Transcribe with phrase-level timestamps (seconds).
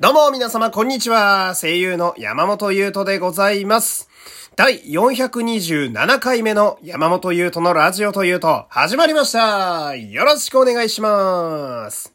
[0.00, 1.54] どうも皆様こんにちは。
[1.54, 4.08] 声優の山本優斗でございます。
[4.56, 9.94] 第427回目の山本優斗のラジオというと始まりました。
[9.94, 12.14] よろしくお願いします。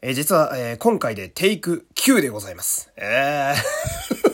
[0.00, 2.90] え、実は、えー、今回でテイク9でございます。
[2.96, 4.29] えー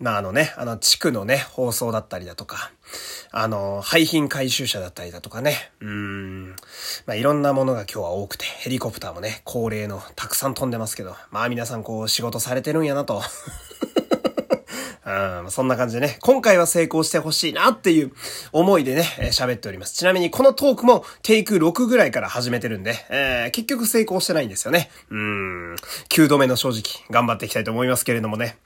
[0.00, 2.72] まああのね、あの地区のね、放送だったりだとか、
[3.32, 6.48] あの、廃品回収車だったりだとかね、うん、
[7.04, 13.22] まあいろんなものが今日は多くて、ヘリコプターもね、恒例のたくさん飛んでますけど、まあ皆さんこう仕事されてるんやなと。
[15.06, 18.12] うん、そんな感じでね、今回は成功してほしいなっていう
[18.52, 19.94] 思いでね、喋っております。
[19.94, 24.90] ちなみにこのトークもテイク6ぐらいから始めてるんで、えー、結局成功してないんですよね。
[25.10, 25.74] うん、
[26.10, 28.58] 9度目の正直、頑張っていきたいと思いますけれどもね。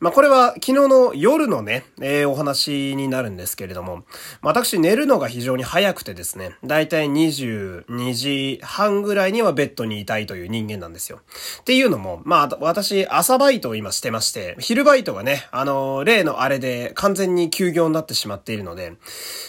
[0.00, 4.04] まあ、これは昨日の夜のね、えー、お話になるんですけれども、
[4.42, 11.20] 私寝るのが非常に早くてですね、だいたい22時半ぐらいにはベッドにいたいという人間なんですよ。
[11.60, 18.94] っていうのも、まあ、私朝バイトを今してまして、昼バイトがね、あのの、例のあれで完全に休業になってしまっているので、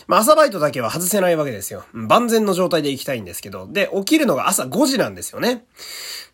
[0.07, 1.85] まあ朝バイトだけは外せないわけですよ。
[1.93, 5.65] 万全の状態で行きたいんですけど、で、起きるのが朝5時なんですよね。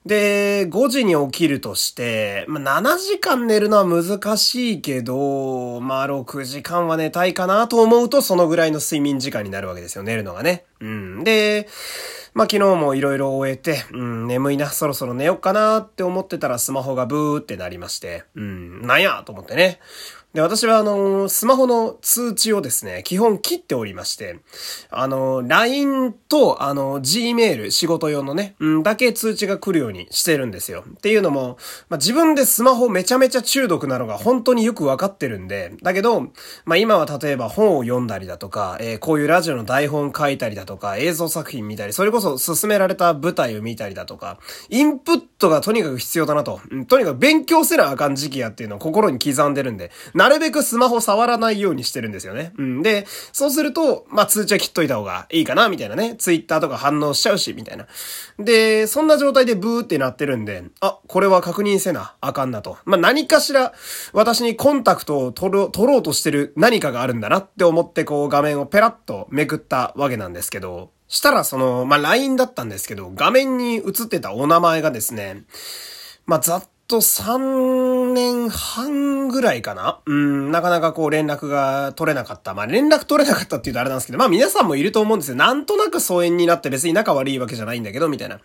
[0.06, 10.66] で、5時に起きるとして、まあ、7時間寝るのは難しいけど、まあ、6時間は寝たいかなと思うと、そのぐらいの睡眠時間になるわけですよ、寝るのがね。
[10.82, 11.24] うん。
[11.24, 11.70] で、
[12.34, 19.80] まあ、昨日もいろいろ終えて、うん、眠いな、そろそろ寝よっかなって思ってたらスマホがブーってなりまして、うん、なんやと思ってね。
[20.34, 24.40] で、私はあの、スマホの通知をですね、基本切っておりまして、
[24.90, 30.86] あの、LINE と、あの、Gmail、仕事用のね、うん、だけ通知が来るようにしてるんですよ。
[30.90, 36.22] っていうのも、まあ、自分でスマホめちゃめちゃ中毒なのが本当によくわかってるんで、だけど、
[36.66, 44.40] まあ、今は例えば本を読んだりだとか、えー、こういうラジオの台本書いたりだとか、映像作品見たり、それこそ進められた舞台を見たりだとか、
[44.70, 49.92] インプットがとにかく必要だなと、うん、とにかく勉強せなあかん時期やっていうのを心に刻んでるんで、
[50.24, 52.54] なるべくスマホ触らないようにしてるんですよね。
[52.58, 52.82] うん。
[52.82, 56.16] で、そうすると、まあ、通知は切っといた方がいいかな、みたいなね。
[56.16, 57.88] ツイッターとか反応しちゃうし、みたいな。
[58.40, 62.78] で、そんな状態でブーってなってるんで、あ、これは確認せな、あかんなと。
[62.86, 63.74] まあ、何かしら、
[64.14, 75.44] 私にコンタクトを取ろ取ろうとしてる何かがあるんだなって思って、こう、画面をペラッとめくったわけなんですけど、したらその、まあ、LINE だったんですけど、画面に映ってたお名前がですね、
[76.26, 82.54] まあ、ざっと3年半ぐらいかなうん、なかなかこう連絡が取れなかった。
[82.54, 85.36] まあ連絡取れなかったって言うとあれなんですけど、まあ皆さんもいると思うんですよ。
[85.36, 88.36] なんとなく疎遠になって別に仲悪いわけじゃないんだけど、みたいな。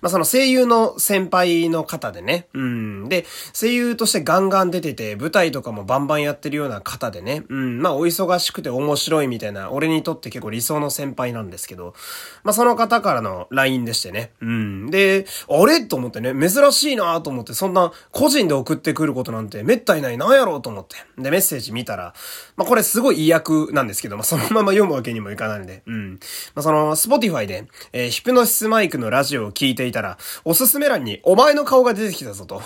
[0.00, 2.48] まあその声優の先輩の方でね。
[2.52, 3.08] うん。
[3.08, 7.44] で、声優としてガンガン出てて、舞台とかもバンバンやってるような方でね。
[7.48, 7.80] うん。
[7.80, 11.94] まあお忙しくて面白いみたいな、俺にとって結構理想の先輩なんですけど、
[12.42, 14.32] まあその方からの LINE でしてね。
[14.40, 14.90] うん。
[14.90, 15.86] で、あれ？
[15.86, 20.96] と思ってね、珍しいなと思って、そんな個人で送ってくることなんて滅多にないなんやろうと思って。
[21.20, 22.14] で、メッセージ見たら、
[22.56, 26.12] まあ、これすごい意訳なんですけど、まあ、そのまま読むわけにもいかないんで、うん。
[26.54, 32.62] まあ、その、 Spotify で、えー、ヒプノシスマイクのラジオを聞いていたら、おすすめ欄にお前の顔が出てきたぞと。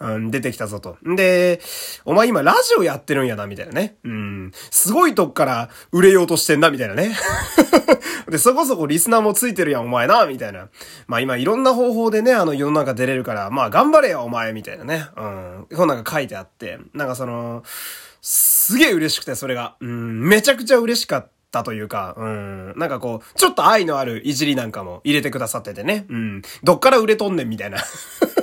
[0.00, 0.96] うん、出てきたぞと。
[1.06, 1.60] んで、
[2.04, 3.96] お前今ラジオやってるんやな、みたいなね。
[4.04, 4.52] うん。
[4.70, 7.16] すごいとこから売れようとしてんだ、みたいなね。
[8.30, 10.68] で、そこそこリスナーもついてるやん、お前な、みたいな。
[11.06, 15.06] まあ今いろんな方法でね、あの世の中出れるから、まあ頑張れよ、お前、みたいなね。
[15.16, 15.66] うん。
[15.76, 17.62] こんなんか書いてあって、なんかその、
[18.20, 19.76] すげえ嬉しくて、それが。
[19.80, 21.38] うん、めちゃくちゃ嬉しかった。
[21.50, 22.74] たというか、うん。
[22.76, 26.06] なんかこう、ちょっと愛のあるいじりなんかも入れてくださっててね。
[26.08, 26.42] うん。
[26.62, 27.78] どっから売れとんねんみたいな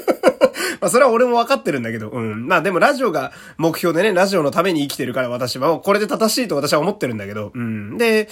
[0.82, 2.48] まあそれは俺もわかってるんだけど、うん。
[2.48, 7.98] まあでもラジオが目標でね、ラジオのために生きてるから私は、これで正しいと私は思ってるんだけど、うん。
[7.98, 8.28] で、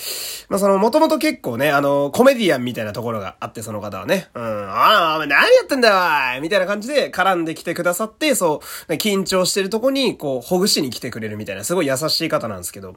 [0.50, 4.44] まあその、もともと結構ね、あの、コメディアンみたいなところがあって、その方はね、うん。
[4.44, 12.96] ああ、お前何やってんだよみたいな感じで絡んできてくださって、そう、緊張してるとこに、こう、ほぐしに来てくれるみたいな、すごい優しい方なんですけど、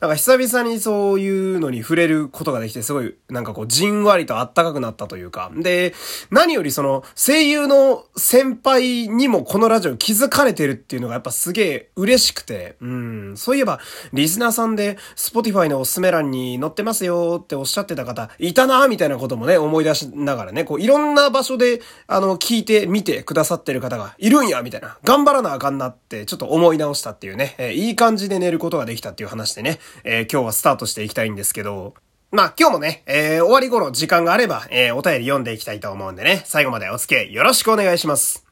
[0.00, 5.94] なんか久々にそういうのに触れることができて、すごい、なんかこう、じんわりとあったかくなったというか、で、
[6.30, 13.36] 何よりその、声優の先輩にもこのラジオ気づかれてるっていうのがやっぱすげえ嬉しくて、うん。
[13.36, 13.80] そういえば、
[14.12, 24.98] リスナーさんで、 Spotify のおすすめ欄に載ってますよっておっしゃってた方、いたなみたいなこともね、思い出しながらね、こう、いろんな場所で、あの、聞いて、見てくださってる方がいるんやみたいな。
[25.04, 31.94] 頑張らなあかんなって、ちょっと思い直したっていうね、えー、いい感じで寝ることができたっていう話でね、えー、今日はスタートしていきたいんですけど、
[32.34, 38.43] まあ今日もね、えー、終わり頃時間があれば、えー、お便り読んでいきたいと思うんでね、最後までお付き合いよろしくお願いします。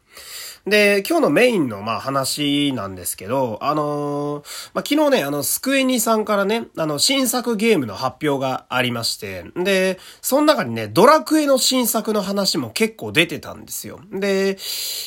[0.64, 14.00] で、今日のメインの、まあ、話なんですけど、あのー、まあ、昨日ね、あの、スクエニさんからね、あの、新作ゲームの発表がありまして、で、その中にね、ドラクエの新作の話も結構出てたんですよ。
[14.12, 14.56] で、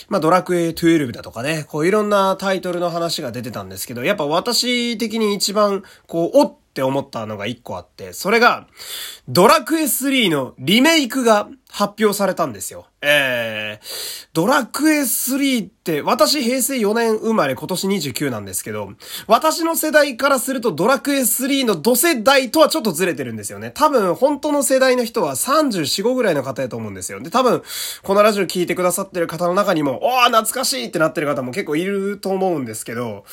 [0.10, 8.68] まあ、ドラクエ12だとかね、こういろんなタイトルの話が出てたんですけど、やっぱ私的に一番、こう、おっって思ったのが一個あって、それが、
[9.30, 12.88] ドラクエ3のリメイクが発表されたんですよ。
[13.01, 18.94] えー、ドラクエ3って、私平成4年生まれ今年29なんですけど、
[19.27, 23.72] 私の世代からするとドラクエ3の同世代とはちょっとずれてるんですよね。
[23.75, 27.19] 多分、本当の世代の人は34、5ぐらいの方やと思うんですよ。
[27.19, 27.62] で、多分、
[28.04, 33.25] このラジオ聞いてくださってる方の中にも、おー、懐かしいってなってる方も結構いると思うんですけど、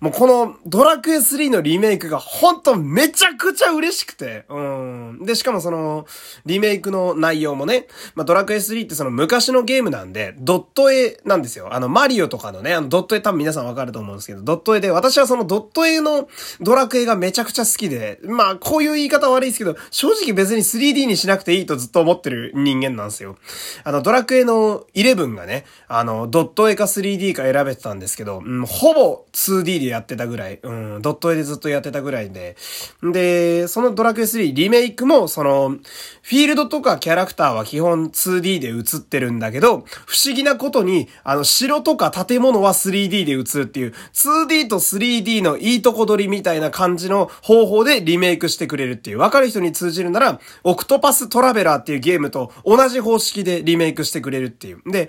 [0.00, 5.20] もうこのドラクエ3のリメイクが本当めちゃくちゃ嬉しくて、うん。
[5.22, 6.06] で、しかもその、
[6.46, 11.74] リメイクの内容もね、まあ、ドラクエ3ってその昔のゲームなんで、ドット絵なんですよ。
[11.74, 16.28] あの、マリオとかのね、あの、ドット絵多分皆さんわかると思うんですけど、ドット絵で、私はそのドット絵の
[16.60, 23.36] ドラクエがめちゃくちゃ好きで、まあ、こういう言い方悪いですけど、正直別に 3D にしなくていいとずっと思ってる人間なんですよ。
[23.84, 32.56] あの、ドラクエの11がね、あの、ドット絵か 3D か選べてたんですけど、うん、ほぼ 2D でやってたぐらい、うん、ドット絵でずっとやってたぐらいで、
[33.02, 35.76] で、そのドラクエ3リメイクも、その、
[36.22, 54.82] フィールドとかキャラクターは基本 2D で映ってるんだけど、不思議なことに、あの、城とか建物は 3D で映るっていう、2D と 3D のいいとこ取りみたいな感じの方法でリメイクしてくれるっていう、わかる人に通じるなら、オクトパストラベラーっていうゲームと同じ方式でリメイクしてくれるっていう。
[54.86, 55.08] で、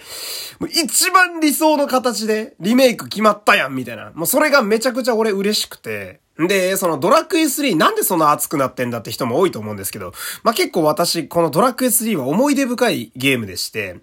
[0.70, 4.12] 一番理想の形でリメイク決まったやん、みたいな。
[4.16, 10.14] もうそれがめちゃくちゃ俺嬉しくて、で、そのドラクエ3なんでそんな熱くなってんだって人も多いと思うんですけど、
[10.44, 14.00] まあ、結構私、このドラクエ3は思い出深いゲームでして、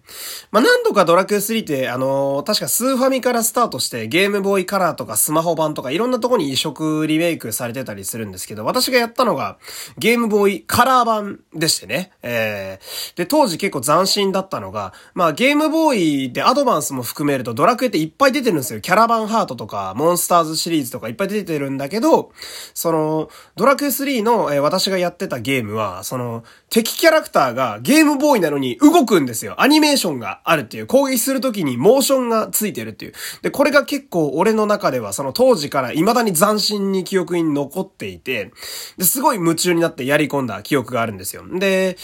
[0.51, 9.59] まあ、何度かドラクエ3って、あのー、確かスーファミからスタートしてゲームボーイカラーとかスマホ版とかいろんなとこに移植リメイクされてたりするんですけど、私がやったのが
[9.97, 18.81] ゲームボーイカラー版でしてね、えー、で、当時結構斬新だったのが、まあ、ゲームボーイでアドバンスも含めるとドラクエっていっぱい出てるんですよ。
[18.81, 22.26] キャラバンハートとか、モンスターズシリーズとかいっぱい出てるんだけど、
[22.75, 29.61] その、ドラクエ3の、えー、私がやってたゲームは、その、敵キャラクターがゲームボーイなのに動くんですよ。
[29.61, 33.13] アニメーションがあるっていう、攻撃するときにモーションがついてるっていう。
[33.43, 38.53] で、これが結構俺の中では、その当時から未だに斬新に記憶に残っていて、
[38.97, 41.45] で、すごい夢中になってやり込んだ記憶があるんですよ。
[41.59, 41.97] で、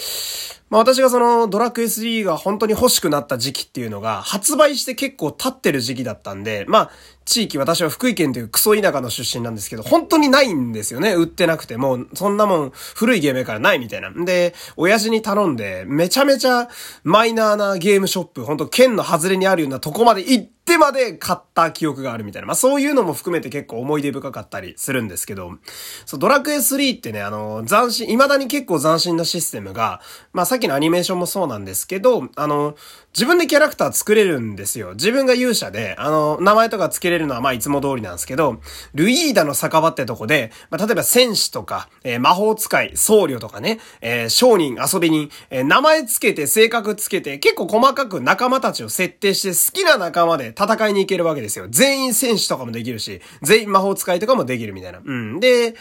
[0.72, 6.90] まあ私がそのドラクエ3が本当に欲しくなった時期っていうのが発売して結構経ってる時期だったんで、まあ
[7.26, 11.12] 地域私は福井県というクソ田舎の出身なんですけど、本当にないんですよね。
[11.12, 11.76] 売ってなくて。
[11.76, 14.10] もそんなもん古いゲームからないみたいな。
[14.24, 16.70] で、親父に頼んでめちゃめちゃ
[17.04, 22.46] マイナーなゲームショップ、本当県の外れにあるようなとこまで行っててまで買った記憶があるみたいな。
[22.46, 25.52] まあそういうのも含めて結構思い出深かったりするんですけど、
[26.06, 30.00] そう、ドラクエ3ってね、あの、斬新、未だに結構斬新なシステムが、
[30.32, 32.74] まあさっきのアニメーションもそうなんですけど、あの、
[33.14, 34.94] 自分でキャラクター作れるんですよ。
[34.94, 38.60] 自分が勇者で、あの、名前とか付けれるのはまいつも通りなんですけど、
[38.94, 51.66] ルイーダの酒場ってとこで、まあ例えば戦士とか、えー、魔法使い、僧侶とかね、えー、商人、遊び人、えー、名前つけて、性格つけて、結構細かく仲間たちを設定して好きな仲間で戦いに行けるわけですよ。
[51.68, 55.00] 全員戦士とかもできるし、全員魔法使いとかもできるみたいな。
[55.04, 55.40] うん。
[55.40, 55.74] で、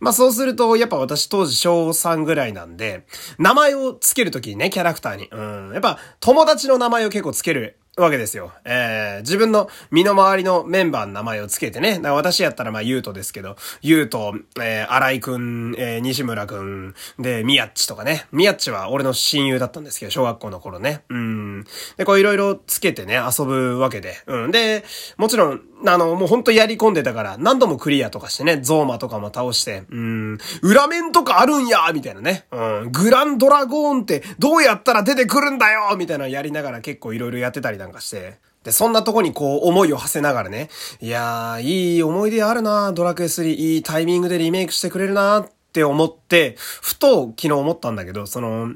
[0.00, 3.06] まあそうすると、やっぱ私当時小3ぐらいなんで、
[3.38, 5.28] 名前をつけるときにね、キャラクターに。
[5.30, 5.72] うん。
[5.72, 8.52] やっぱ友達の名前を結構つけるわけですよ。
[8.64, 12.00] えー、自分の身の回りのメンバーの名前をつけてね。
[12.02, 18.26] 私やったらまあ、ゆうとですけど、ゆうと、えー、荒井くん、えー、西村くん、で、みやっちとかね。
[18.32, 21.04] みやっちは俺の親友だったんですけど、小学校の頃ね。
[21.08, 21.53] うん。
[21.96, 24.16] で、こういろいろつけてね、遊ぶわけで。
[24.26, 24.50] うん。
[24.50, 24.84] で、
[25.16, 32.46] もちろん、あの、もうほんとやり込んでたから、何度もクリアとかしてね、ゾーマとかも倒して、うん、裏面とかあるんやみたいなね。
[32.50, 38.38] うん、グランドラゴーンってどうやったら出てくるんだよみたいなのやりながら結構いろいろやってたりなんかして。
[38.64, 40.70] で、そんなとこにこう思いを馳せながらね、
[41.00, 48.72] いやー、いい思い出あるなドラクエ3、いいタイミングでリメイクしてくれるなって思って、ふと昨日思ったんだけど、その、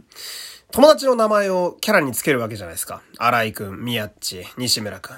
[0.70, 3.00] 友達の名前をキャラにつけるわけじゃないですか。
[3.16, 5.16] 荒井くん、宮っち、西村くん。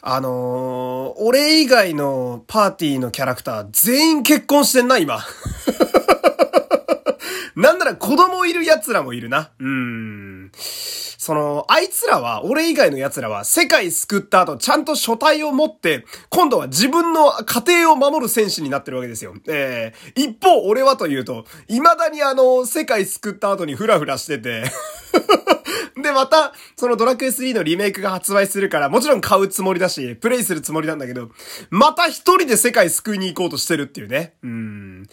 [0.00, 5.22] あのー、俺以外のパーティーのキャラクター全員結婚してんな、今。
[7.56, 9.50] なんなら子供いる奴らもいるな。
[9.58, 10.52] うーん。
[11.18, 19.34] その、あいつらは、俺以外の奴らは、世界救った後、ちゃんと書体を持って、今度は自分の家庭を守る戦士になってるわけですよ。
[19.48, 24.62] えー、一方、俺はというと、未だにあの、世界救った後にフラフラしてて
[26.00, 31.30] で、また、そのドラクエ3のリメイクが発売するから、もちろん買うつもりだし、プレイするつもりなんだけど、
[31.70, 34.34] また一人で世界救いに行こうとしてるっていうね。
[34.44, 35.06] うん。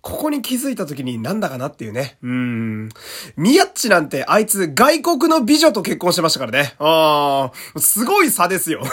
[0.00, 2.18] ここに気づいた時になんだかなっていうね。
[2.22, 2.88] うん。
[3.36, 6.74] ミヤッチなんてあいつ外国の美女と結婚してましたからね。
[6.78, 8.82] ああ、すごい差ですよ。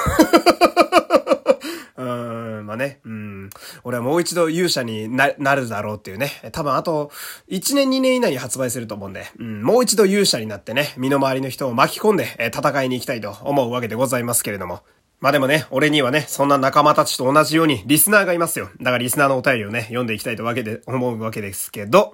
[1.97, 3.49] うん、まあね、うん。
[3.83, 6.31] 俺はもう一度勇者にな、なるだろうっていうね。
[6.51, 7.11] 多分あと、
[7.49, 14.81] 1年2年以内に発売すると思うんで、うん、もう一度勇者になってね、身の回りの人を巻き込んで、え戦いに行きたいと思うわけでございますけれども。
[15.25, 18.69] まあでもね、俺にはね、そんな仲間たちと同じようにリスナーがいますよ。
[18.77, 22.13] だからリスナーのお便りをね、読んでいきたいとわけで、思うわけですけど、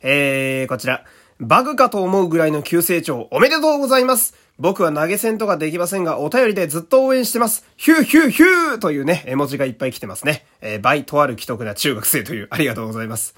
[0.00, 1.04] えー、こちら。
[1.38, 7.66] バグかと思うぐらいの急成長おめでとうございます僕は投げ銭とかできませんが、お便りでずっと応援してます。
[7.76, 10.46] ヒューヒューヒューというね、絵文字がいっぱい来てますね。
[10.62, 13.34] えー、バイとある既得な中学生という、ありがとうございます。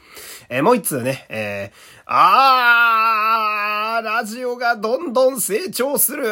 [0.49, 6.25] えー、もう一通ね、えー、あー、ラジオがどんどん成長する。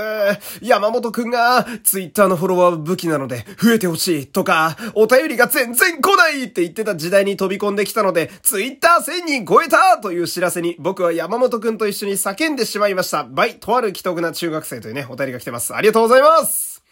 [0.63, 13.25] 山本くんが、ツイッターのフォロワー武器なので、増えてほしいとか、お便りが全然来ないって言ってた時代に飛び込んできたので、ツイッター1000人超えたという知らせに、僕は山本くんと一緒に叫んでしまいました。
[13.25, 15.75] バイとある既得な中学生生というね、お便りが来てます。
[15.75, 16.83] ありがとうございます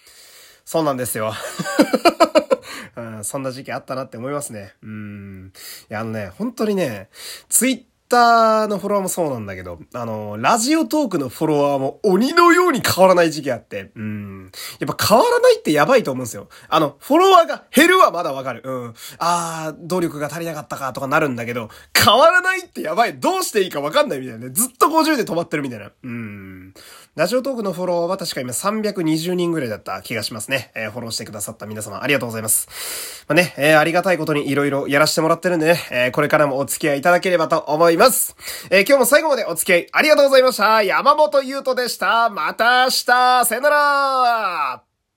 [0.64, 1.35] そうなんですよ。
[2.97, 4.75] うん、そんな時期あったなって思いますね。
[4.83, 5.52] うん。
[5.90, 7.09] いや、あのね、本当にね、
[7.49, 14.51] ツイッターのフォロワーもそうなんだけど、あの、ラジオトークのフォロワーも鬼のように変わらない時期あって、うん。
[14.79, 16.49] やっぱ変わらないってやばいと思うんですよ。
[16.69, 18.63] あの、フォロワーが減るはまだわかる。
[18.65, 18.95] うん。
[19.19, 23.19] あー、努力が足りなかったかとかなるんだけど、変わらないってやばい。
[23.19, 24.51] どうしていいかわかんないみたいなね。
[24.51, 25.91] ずっとと50で止まってるみたいな。
[26.03, 26.75] うん。
[27.17, 30.73] ラジオトークのフォローは確か今320人ぐらいだった気がしますね。
[30.75, 33.25] えー、フォローしてくださった皆様ありがとうございます。
[33.29, 38.37] まあね、えー、ありがたいことに色々やらせてもらってるんでね、えー、これからもお付き合いいただければと思います。
[38.71, 40.83] え今日も最後までお付き合いありがとうございました。
[40.83, 42.31] 山本優斗でした。
[42.31, 44.94] また明日さよなら